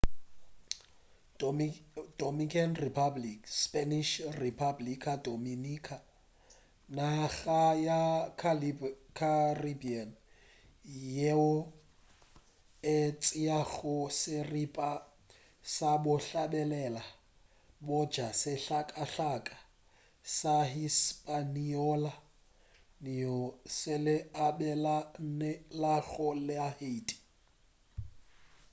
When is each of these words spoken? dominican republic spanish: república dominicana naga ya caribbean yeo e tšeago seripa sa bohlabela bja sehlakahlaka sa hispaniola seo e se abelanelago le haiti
dominican 2.21 2.71
republic 2.85 3.39
spanish: 3.63 4.11
república 4.43 5.11
dominicana 5.27 6.05
naga 6.97 7.59
ya 7.87 8.01
caribbean 9.19 10.09
yeo 11.17 11.47
e 12.97 12.97
tšeago 13.21 13.97
seripa 14.21 14.89
sa 15.73 15.91
bohlabela 16.05 17.03
bja 17.87 18.27
sehlakahlaka 18.41 19.55
sa 20.37 20.55
hispaniola 20.73 22.13
seo 23.03 23.39
e 23.65 23.69
se 23.79 24.15
abelanelago 24.47 26.29
le 26.45 26.55
haiti 26.65 27.17